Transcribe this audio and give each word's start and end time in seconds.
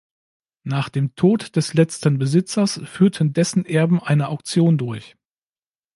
Nach 0.63 0.89
dem 0.89 1.13
Tod 1.13 1.55
des 1.55 1.75
letzten 1.75 2.17
Besitzers 2.17 2.81
führten 2.85 3.33
dessen 3.33 3.65
Erben 3.67 4.01
eine 4.01 4.29
Auktion 4.29 4.79
durch. 4.79 5.15